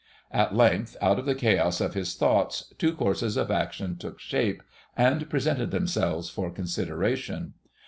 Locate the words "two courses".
2.79-3.37